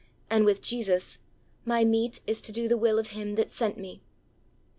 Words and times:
and 0.31 0.45
with 0.45 0.63
Jesus, 0.63 1.19
"My 1.63 1.85
meat 1.85 2.21
is 2.25 2.41
to 2.41 2.51
do 2.51 2.67
the 2.67 2.75
will 2.75 2.97
of 2.97 3.09
Him 3.09 3.35
that 3.35 3.51
sent 3.51 3.77
Me." 3.77 4.01